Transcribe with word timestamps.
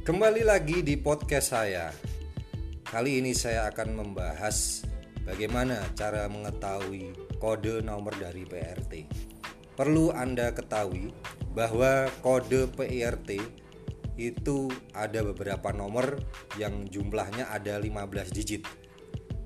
Kembali 0.00 0.48
lagi 0.48 0.80
di 0.80 0.96
podcast 0.96 1.52
saya. 1.52 1.92
Kali 2.88 3.20
ini 3.20 3.36
saya 3.36 3.68
akan 3.68 4.00
membahas 4.00 4.80
bagaimana 5.28 5.76
cara 5.92 6.24
mengetahui 6.24 7.36
kode 7.36 7.84
nomor 7.84 8.16
dari 8.16 8.48
PRT. 8.48 9.04
Perlu 9.76 10.08
Anda 10.16 10.56
ketahui 10.56 11.12
bahwa 11.52 12.08
kode 12.24 12.72
PRT 12.72 13.44
itu 14.16 14.72
ada 14.96 15.20
beberapa 15.20 15.68
nomor 15.68 16.16
yang 16.56 16.88
jumlahnya 16.88 17.52
ada 17.52 17.76
15 17.76 18.32
digit. 18.32 18.64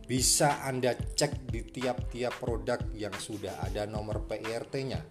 Bisa 0.06 0.62
Anda 0.62 0.95
cek 0.95 1.50
di 1.50 1.66
tiap-tiap 1.66 2.38
produk 2.38 2.78
yang 2.95 3.12
sudah 3.18 3.59
ada 3.59 3.91
nomor 3.91 4.23
PRT-nya. 4.30 5.02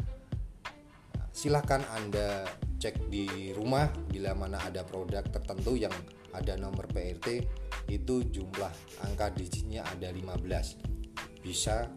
Nah, 1.20 1.28
silahkan 1.36 1.84
Anda 1.92 2.48
cek 2.84 3.08
di 3.08 3.56
rumah 3.56 3.88
bila 4.12 4.36
mana 4.36 4.60
ada 4.60 4.84
produk 4.84 5.24
tertentu 5.24 5.80
yang 5.80 5.96
ada 6.36 6.60
nomor 6.60 6.84
PRT 6.92 7.40
itu 7.88 8.28
jumlah 8.28 9.00
angka 9.08 9.32
digitnya 9.32 9.88
ada 9.88 10.12
15 10.12 11.40
bisa 11.40 11.88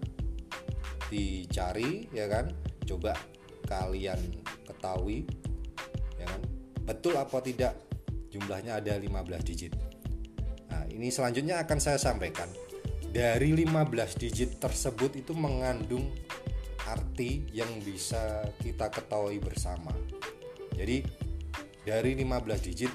dicari 1.11 2.07
ya 2.15 2.31
kan? 2.31 2.55
Coba 2.87 3.19
kalian 3.67 4.19
ketahui 4.63 5.27
ya 6.23 6.27
kan? 6.31 6.43
Betul 6.87 7.19
apa 7.19 7.43
tidak 7.43 7.75
jumlahnya 8.31 8.79
ada 8.79 8.95
15 8.95 9.43
digit. 9.43 9.75
Nah 10.71 10.87
ini 10.87 11.11
selanjutnya 11.11 11.67
akan 11.67 11.79
saya 11.83 11.99
sampaikan. 11.99 12.47
Dari 13.11 13.51
15 13.59 14.23
digit 14.23 14.63
tersebut 14.63 15.19
itu 15.19 15.35
mengandung 15.35 16.15
arti 16.87 17.43
yang 17.51 17.83
bisa 17.83 18.47
kita 18.63 18.87
ketahui 18.87 19.43
bersama 19.43 19.91
jadi 20.77 21.03
dari 21.83 22.13
15 22.15 22.69
digit 22.69 22.93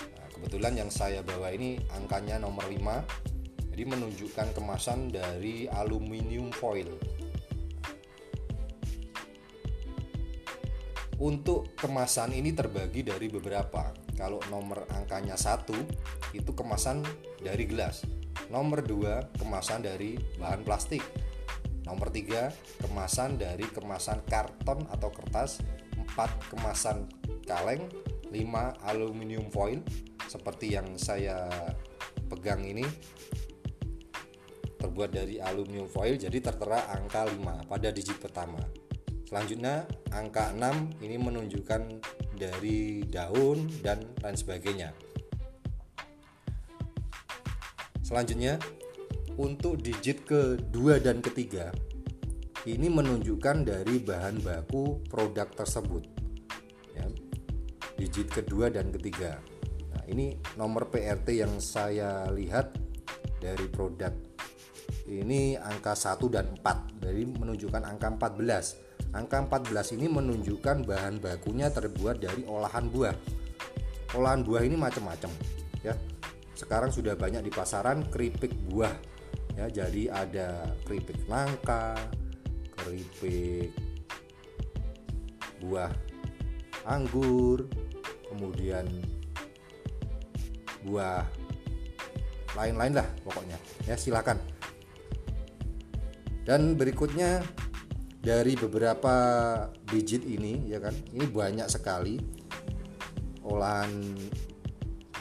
Nah, 0.00 0.28
kebetulan 0.32 0.80
yang 0.80 0.88
saya 0.88 1.20
bawa 1.20 1.52
ini 1.52 1.76
angkanya 1.92 2.40
nomor 2.40 2.64
5 2.64 3.36
jadi 3.76 3.84
menunjukkan 3.92 4.56
kemasan 4.56 5.12
dari 5.12 5.68
aluminium 5.68 6.48
foil. 6.56 6.88
Untuk 11.20 11.76
kemasan 11.76 12.32
ini 12.32 12.56
terbagi 12.56 13.04
dari 13.04 13.28
beberapa. 13.28 13.92
Kalau 14.16 14.40
nomor 14.48 14.88
angkanya 14.88 15.36
satu 15.36 15.76
itu 16.32 16.56
kemasan 16.56 17.04
dari 17.44 17.68
gelas. 17.68 18.08
Nomor 18.48 18.80
2 18.80 19.36
kemasan 19.36 19.84
dari 19.84 20.16
bahan 20.40 20.64
plastik 20.64 21.25
Nomor 21.86 22.10
3, 22.10 22.50
kemasan 22.82 23.38
dari 23.38 23.62
kemasan 23.70 24.26
karton 24.26 24.84
atau 24.90 25.08
kertas. 25.14 25.62
4 25.94 26.50
kemasan 26.50 27.06
kaleng. 27.46 27.86
5 28.26 28.42
aluminium 28.82 29.46
foil 29.54 29.80
seperti 30.26 30.74
yang 30.74 30.98
saya 30.98 31.46
pegang 32.26 32.66
ini. 32.66 32.82
Terbuat 34.76 35.14
dari 35.14 35.38
aluminium 35.38 35.86
foil 35.86 36.18
jadi 36.18 36.42
tertera 36.42 36.90
angka 36.90 37.22
5 37.22 37.70
pada 37.70 37.88
digit 37.94 38.18
pertama. 38.18 38.58
Selanjutnya 39.26 39.86
angka 40.10 40.50
6 40.54 41.02
ini 41.06 41.16
menunjukkan 41.18 41.82
dari 42.34 43.06
daun 43.06 43.70
dan 43.80 44.02
lain 44.22 44.36
sebagainya. 44.36 44.90
Selanjutnya 48.06 48.54
untuk 49.36 49.80
digit 49.80 50.24
kedua 50.24 50.96
dan 51.00 51.20
ketiga 51.20 51.72
ini 52.66 52.90
menunjukkan 52.90 53.62
dari 53.62 54.02
bahan 54.02 54.42
baku 54.42 55.06
produk 55.06 55.46
tersebut 55.54 56.02
ya, 56.98 57.06
digit 57.94 58.26
kedua 58.26 58.74
dan 58.74 58.90
ketiga. 58.90 59.38
Nah 59.94 60.02
ini 60.10 60.34
nomor 60.58 60.90
PRT 60.90 61.46
yang 61.46 61.62
saya 61.62 62.26
lihat 62.34 62.74
dari 63.38 63.70
produk. 63.70 64.10
Ini 65.06 65.62
angka 65.62 65.94
1 65.94 66.18
dan 66.26 66.58
4 66.58 66.98
dari 67.06 67.22
menunjukkan 67.22 67.82
angka 67.86 68.18
14 68.18 69.14
angka 69.14 69.46
14 69.70 69.94
ini 69.94 70.10
menunjukkan 70.10 70.82
bahan 70.82 71.22
bakunya 71.22 71.70
terbuat 71.70 72.18
dari 72.18 72.42
olahan 72.50 72.90
buah. 72.90 73.14
Olahan 74.18 74.42
buah 74.42 74.66
ini 74.66 74.74
macam-macam 74.74 75.30
ya. 75.86 75.94
Sekarang 76.58 76.90
sudah 76.90 77.14
banyak 77.14 77.46
di 77.46 77.52
pasaran 77.54 78.10
keripik 78.10 78.50
buah 78.66 79.15
ya 79.56 79.66
jadi 79.72 80.12
ada 80.12 80.48
keripik 80.84 81.16
nangka 81.26 81.96
keripik 82.76 83.72
buah 85.64 85.90
anggur 86.84 87.64
kemudian 88.28 88.84
buah 90.86 91.26
lain-lain 92.56 92.94
lah 92.96 93.08
pokoknya. 93.20 93.58
Ya 93.84 93.94
silakan. 94.00 94.40
Dan 96.46 96.78
berikutnya 96.78 97.42
dari 98.22 98.54
beberapa 98.54 99.14
digit 99.86 100.22
ini 100.26 100.66
ya 100.70 100.78
kan 100.82 100.94
ini 101.14 101.26
banyak 101.26 101.66
sekali 101.70 102.18
olahan 103.46 104.14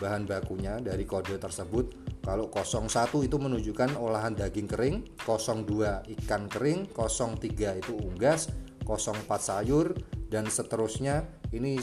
bahan 0.02 0.25
bakunya 0.25 0.81
dari 0.81 1.06
kode 1.06 1.38
tersebut 1.38 2.05
kalau 2.25 2.50
01 2.50 2.90
itu 3.22 3.38
menunjukkan 3.38 4.02
olahan 4.02 4.34
daging 4.34 4.66
kering, 4.66 4.96
02 5.22 6.09
ikan 6.18 6.50
kering, 6.50 6.90
03 6.90 7.78
itu 7.78 7.94
unggas, 8.02 8.50
04 8.81 9.30
sayur 9.38 9.94
dan 10.34 10.50
seterusnya. 10.50 11.30
Ini 11.53 11.78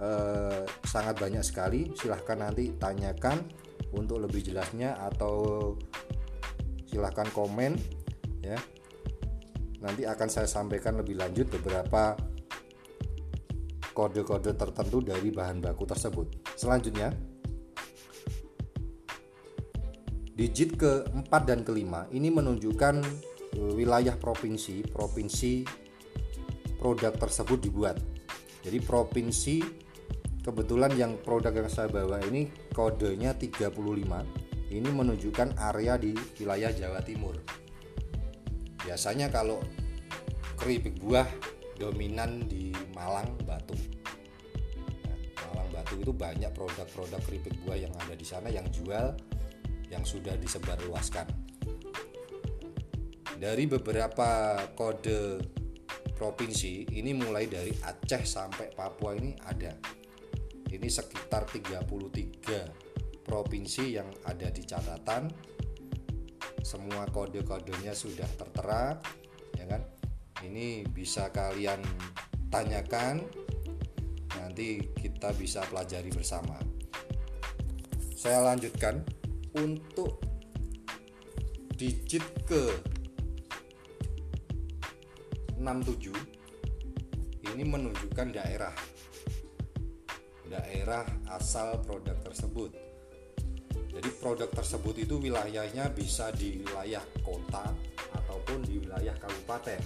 eh, 0.00 0.64
sangat 0.88 1.20
banyak 1.20 1.44
sekali. 1.44 1.92
Silahkan 1.92 2.40
nanti 2.48 2.72
tanyakan 2.80 3.44
untuk 3.92 4.24
lebih 4.24 4.40
jelasnya 4.40 4.96
atau 4.96 5.76
silahkan 6.88 7.28
komen 7.28 7.76
ya. 8.40 8.56
Nanti 9.84 10.08
akan 10.08 10.28
saya 10.32 10.48
sampaikan 10.48 10.96
lebih 10.96 11.20
lanjut 11.20 11.52
beberapa 11.60 12.16
kode-kode 13.92 14.56
tertentu 14.56 15.04
dari 15.04 15.28
bahan 15.28 15.60
baku 15.60 15.84
tersebut. 15.84 16.56
Selanjutnya, 16.56 17.12
Digit 20.34 20.74
keempat 20.74 21.46
dan 21.46 21.62
kelima 21.62 22.10
ini 22.10 22.26
menunjukkan 22.26 22.94
eh, 23.54 23.72
wilayah 23.78 24.18
provinsi, 24.18 24.82
provinsi 24.90 25.62
produk 26.74 27.14
tersebut 27.14 27.62
dibuat. 27.62 28.02
Jadi 28.66 28.82
provinsi 28.82 29.56
kebetulan 30.42 30.90
yang 30.98 31.22
produk 31.22 31.54
yang 31.54 31.70
saya 31.70 31.86
bawa 31.86 32.18
ini 32.26 32.50
kodenya 32.74 33.30
35 33.38 33.78
ini 34.74 34.90
menunjukkan 34.90 35.54
area 35.54 35.94
di 35.94 36.18
wilayah 36.42 36.74
Jawa 36.74 36.98
Timur. 37.06 37.38
Biasanya 38.82 39.30
kalau 39.30 39.62
keripik 40.58 40.98
buah 40.98 41.30
dominan 41.78 42.50
di 42.50 42.74
Malang 42.90 43.38
Batu. 43.46 43.78
Nah, 45.06 45.16
Malang 45.46 45.70
Batu 45.70 45.94
itu 45.94 46.10
banyak 46.10 46.50
produk-produk 46.50 47.22
keripik 47.22 47.54
buah 47.62 47.78
yang 47.78 47.94
ada 48.02 48.18
di 48.18 48.26
sana 48.26 48.50
yang 48.50 48.66
jual 48.74 49.14
yang 49.90 50.04
sudah 50.06 50.36
disebarluaskan. 50.38 51.26
Dari 53.34 53.64
beberapa 53.66 54.56
kode 54.72 55.42
provinsi 56.14 56.94
ini 56.94 57.10
mulai 57.12 57.50
dari 57.50 57.74
Aceh 57.74 58.22
sampai 58.22 58.70
Papua 58.72 59.12
ini 59.18 59.34
ada. 59.44 59.74
ini 60.74 60.90
sekitar 60.90 61.46
33 61.46 63.22
provinsi 63.22 63.94
yang 63.94 64.10
ada 64.26 64.50
di 64.50 64.66
catatan 64.66 65.30
semua 66.64 67.04
kode-kodenya 67.12 67.92
sudah 67.92 68.26
tertera 68.34 68.96
ya 69.54 69.70
kan 69.70 69.84
ini 70.44 70.84
bisa 70.88 71.28
kalian 71.30 71.78
tanyakan 72.48 73.24
nanti 74.40 74.82
kita 74.96 75.30
bisa 75.36 75.64
pelajari 75.68 76.08
bersama 76.10 76.56
saya 78.16 78.40
lanjutkan 78.44 79.04
untuk 79.54 80.18
digit 81.74 82.26
ke 82.46 82.64
67 85.58 86.10
ini 87.54 87.62
menunjukkan 87.62 88.34
daerah 88.34 88.74
daerah 90.50 91.06
asal 91.34 91.80
produk 91.82 92.14
tersebut. 92.20 92.70
Jadi 93.94 94.10
produk 94.18 94.50
tersebut 94.50 95.06
itu 95.06 95.22
wilayahnya 95.22 95.86
bisa 95.94 96.34
di 96.34 96.62
wilayah 96.66 97.02
kota 97.22 97.70
ataupun 98.10 98.66
di 98.66 98.82
wilayah 98.82 99.14
kabupaten. 99.18 99.78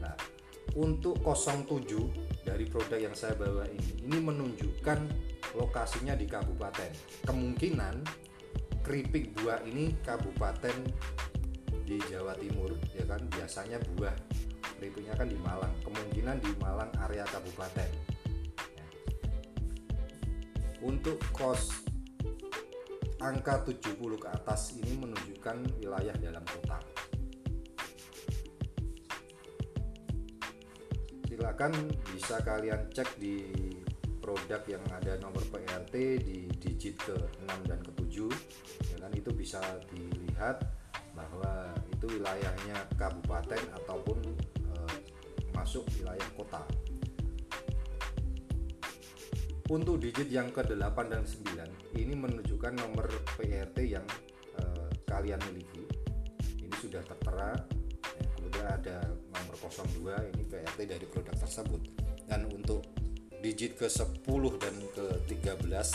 Nah, 0.00 0.16
untuk 0.72 1.20
07 1.20 2.44
dari 2.48 2.64
produk 2.64 2.96
yang 2.96 3.12
saya 3.12 3.36
bawa 3.36 3.68
ini, 3.68 4.08
ini 4.08 4.18
menunjukkan 4.24 4.98
lokasinya 5.52 6.16
di 6.16 6.24
kabupaten. 6.24 6.90
Kemungkinan 7.28 7.94
keripik 8.82 9.32
buah 9.38 9.62
ini 9.64 9.94
kabupaten 10.02 10.74
di 11.86 11.98
Jawa 12.10 12.34
Timur, 12.38 12.74
ya 12.94 13.06
kan? 13.06 13.22
Biasanya 13.30 13.78
buah 13.94 14.14
keripiknya 14.78 15.14
kan 15.14 15.30
di 15.30 15.38
Malang. 15.38 15.72
Kemungkinan 15.86 16.42
di 16.42 16.50
Malang 16.58 16.90
area 17.06 17.22
kabupaten 17.30 17.90
untuk 20.82 21.22
kos 21.30 21.86
angka 23.22 23.62
70 23.62 24.02
ke 24.18 24.28
atas 24.28 24.74
ini 24.82 24.98
menunjukkan 24.98 25.78
wilayah 25.78 26.14
dalam 26.18 26.42
kota. 26.42 26.82
Silakan 31.30 31.72
bisa 32.12 32.42
kalian 32.42 32.90
cek 32.90 33.08
di 33.16 33.34
produk 34.22 34.62
yang 34.70 34.84
ada 34.94 35.18
nomor 35.18 35.42
PRT 35.50 35.94
di 36.22 36.46
digit 36.62 36.94
ke 37.02 37.18
6 37.42 37.68
dan 37.68 37.82
ke 37.82 37.90
7 37.98 38.30
ya 38.94 38.96
kan 39.02 39.12
itu 39.18 39.30
bisa 39.34 39.58
dilihat 39.90 40.62
bahwa 41.12 41.74
itu 41.90 42.06
wilayahnya 42.06 42.86
kabupaten 42.94 43.60
ataupun 43.82 44.22
e, 44.62 44.72
masuk 45.52 45.84
wilayah 45.98 46.28
kota 46.38 46.62
untuk 49.72 50.04
digit 50.04 50.28
yang 50.28 50.52
ke-8 50.52 50.98
dan 51.08 51.24
9 51.24 51.96
ini 51.96 52.12
menunjukkan 52.12 52.76
nomor 52.76 53.08
PRT 53.40 53.88
yang 53.88 54.04
eh, 54.60 54.88
kalian 55.08 55.40
miliki. 55.48 55.88
Ini 56.60 56.76
sudah 56.76 57.00
tertera. 57.00 57.56
Ya, 58.52 58.68
ada 58.68 59.00
nomor 59.32 59.56
02 59.56 60.12
ini 60.28 60.44
PRT 60.44 60.78
dari 60.84 61.06
produk 61.08 61.32
tersebut. 61.40 61.88
Dan 62.28 62.52
untuk 62.52 62.84
digit 63.42 63.74
ke-10 63.74 64.42
dan 64.62 64.76
ke-13 64.94 65.90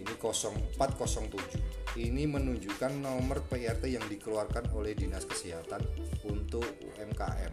ini 0.00 0.14
0407. 0.16 2.00
Ini 2.00 2.26
menunjukkan 2.26 2.92
nomor 2.98 3.44
PRT 3.46 3.86
yang 3.92 4.02
dikeluarkan 4.08 4.72
oleh 4.74 4.96
Dinas 4.96 5.28
Kesehatan 5.28 5.84
untuk 6.26 6.64
UMKM. 6.80 7.52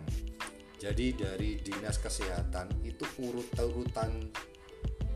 Jadi 0.82 1.14
dari 1.14 1.62
Dinas 1.62 2.02
Kesehatan 2.02 2.82
itu 2.82 3.06
urut-urutan 3.22 4.10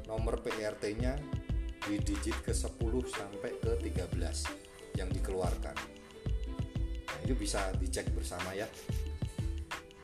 nomor 0.05 0.37
PRT-nya 0.45 1.17
di 1.89 1.97
digit 1.97 2.37
ke 2.45 2.53
10 2.53 2.77
sampai 3.09 3.51
ke 3.57 3.71
13 3.81 4.99
yang 5.01 5.09
dikeluarkan. 5.09 5.75
Nah, 7.09 7.17
itu 7.25 7.33
bisa 7.33 7.73
dicek 7.81 8.13
bersama 8.13 8.53
ya. 8.53 8.69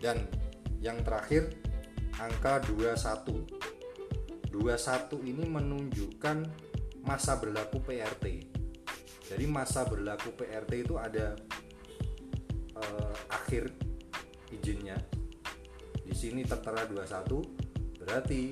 Dan 0.02 0.26
yang 0.82 1.06
terakhir 1.06 1.54
angka 2.20 2.60
21. 2.68 4.52
21 4.52 5.32
ini 5.32 5.48
menunjukkan 5.48 6.38
masa 7.08 7.40
berlaku 7.40 7.80
PRT. 7.80 8.26
Jadi 9.32 9.46
masa 9.48 9.88
berlaku 9.88 10.36
PRT 10.36 10.84
itu 10.84 11.00
ada 11.00 11.40
eh, 12.76 13.16
akhir 13.32 13.72
izinnya. 14.52 15.00
Di 16.04 16.12
sini 16.12 16.44
tertera 16.44 16.84
21 16.84 18.02
berarti 18.02 18.52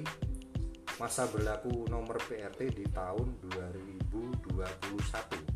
masa 1.00 1.28
berlaku 1.28 1.88
nomor 1.92 2.20
PRT 2.24 2.76
di 2.76 2.86
tahun 2.92 3.40
2021 3.52 5.50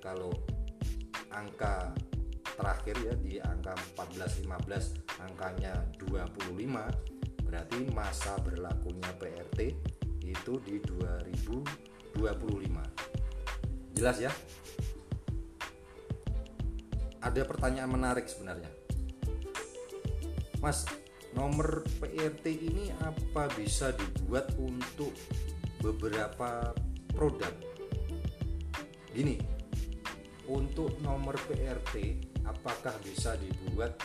kalau 0.00 0.32
angka 1.28 1.92
terakhir 2.56 2.96
ya 3.04 3.14
di 3.20 3.36
angka 3.38 3.76
14-15 3.94 5.20
angkanya 5.20 5.76
25 6.00 7.44
berarti 7.46 7.78
masa 7.92 8.34
berlakunya 8.42 9.12
PRT 9.20 9.58
itu 10.26 10.58
di 10.64 10.80
2025 10.82 12.16
jelas 13.96 14.16
ya? 14.18 14.32
Ada 17.22 17.42
pertanyaan 17.46 17.90
menarik 17.90 18.26
sebenarnya. 18.28 18.70
Mas 20.60 20.88
nomor 21.36 21.84
PRT 22.00 22.44
ini 22.48 22.92
apa 23.04 23.46
bisa 23.54 23.92
dibuat 23.92 24.56
untuk 24.56 25.12
beberapa 25.84 26.72
produk? 27.12 27.52
Gini 29.12 29.38
untuk 30.46 30.94
nomor 31.02 31.34
PRT 31.50 31.94
apakah 32.46 32.94
bisa 33.02 33.34
dibuat 33.36 33.98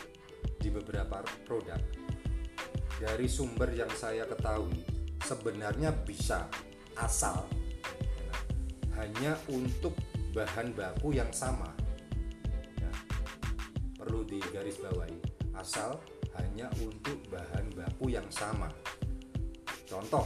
di 0.58 0.70
beberapa 0.74 1.22
produk? 1.46 1.80
Dari 3.02 3.26
sumber 3.26 3.74
yang 3.74 3.90
saya 3.98 4.30
ketahui 4.30 4.86
sebenarnya 5.26 5.94
bisa 6.06 6.46
asal. 6.98 7.46
Hanya 8.98 9.34
untuk 9.50 9.98
bahan 10.36 10.78
baku 10.78 11.18
yang 11.18 11.32
sama. 11.34 11.74
Ya, 12.78 12.92
perlu 13.98 14.22
digarisbawahi. 14.28 15.18
Asal 15.58 15.98
hanya 16.38 16.70
untuk 16.82 17.18
bahan 17.34 17.74
baku 17.74 18.14
yang 18.14 18.28
sama. 18.30 18.70
Contoh, 19.90 20.24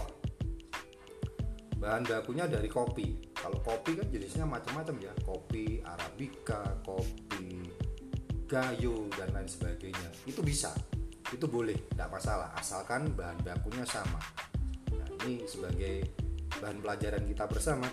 bahan 1.80 2.04
bakunya 2.06 2.46
dari 2.46 2.68
kopi. 2.68 3.34
Kalau 3.34 3.58
kopi 3.62 3.98
kan 3.98 4.08
jenisnya 4.12 4.46
macam-macam 4.46 4.96
ya, 5.00 5.14
kopi 5.24 5.75
gayo 8.56 9.12
dan 9.20 9.36
lain 9.36 9.50
sebagainya. 9.52 10.10
Itu 10.24 10.40
bisa, 10.40 10.72
itu 11.28 11.44
boleh, 11.44 11.76
tidak 11.92 12.08
masalah, 12.08 12.56
asalkan 12.56 13.12
bahan 13.12 13.36
bakunya 13.44 13.84
sama. 13.84 14.24
Nah, 14.96 15.08
ini 15.28 15.44
sebagai 15.44 16.08
bahan 16.64 16.80
pelajaran 16.80 17.28
kita 17.28 17.52
bersama 17.52 17.92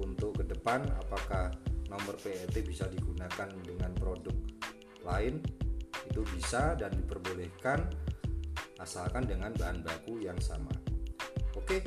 untuk 0.00 0.40
ke 0.40 0.44
depan 0.48 0.80
apakah 0.96 1.52
nomor 1.92 2.16
PET 2.16 2.56
bisa 2.64 2.88
digunakan 2.88 3.48
dengan 3.60 3.92
produk 3.96 4.32
lain 5.04 5.40
itu 6.08 6.24
bisa 6.32 6.72
dan 6.76 6.92
diperbolehkan 6.96 7.84
asalkan 8.80 9.28
dengan 9.28 9.52
bahan 9.52 9.84
baku 9.84 10.24
yang 10.24 10.38
sama. 10.40 10.72
Oke, 11.52 11.84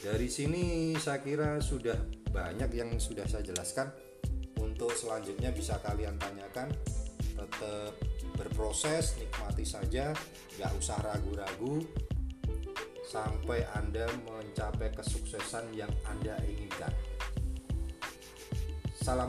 dari 0.00 0.30
sini 0.30 0.94
saya 0.96 1.20
kira 1.20 1.60
sudah 1.60 1.98
banyak 2.32 2.70
yang 2.72 2.96
sudah 2.96 3.28
saya 3.28 3.44
jelaskan. 3.44 3.92
Untuk 4.60 4.92
selanjutnya 4.96 5.52
bisa 5.52 5.80
kalian 5.80 6.16
tanyakan, 6.20 6.68
tetap 7.60 7.92
berproses, 8.40 9.20
nikmati 9.20 9.68
saja, 9.68 10.16
gak 10.56 10.72
usah 10.80 10.96
ragu-ragu 11.04 11.84
sampai 13.04 13.68
Anda 13.76 14.08
mencapai 14.24 14.88
kesuksesan 14.96 15.76
yang 15.76 15.92
Anda 16.08 16.40
inginkan. 16.48 16.94
Salam 18.96 19.28